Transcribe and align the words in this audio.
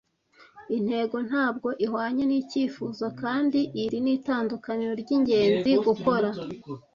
Intego 0.77 1.15
ntabwo 1.27 1.67
ihwanye 1.85 2.23
nicyifuzo, 2.27 3.05
kandi 3.21 3.59
iri 3.83 3.97
ni 4.05 4.11
itandukaniro 4.17 4.93
ryingenzi 5.01 5.71
gukora. 5.85 6.29